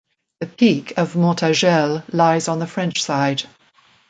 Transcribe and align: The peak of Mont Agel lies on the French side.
The 0.39 0.47
peak 0.47 0.97
of 0.97 1.15
Mont 1.15 1.41
Agel 1.43 2.03
lies 2.11 2.47
on 2.47 2.57
the 2.57 2.65
French 2.65 3.03
side. 3.03 3.43